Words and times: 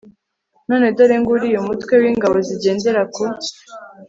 None 0.69 0.87
dore 0.97 1.15
nguriya 1.21 1.57
umutwe 1.63 1.93
w 2.01 2.03
ingabo 2.11 2.37
zigendera 2.47 3.01
ku 3.13 3.23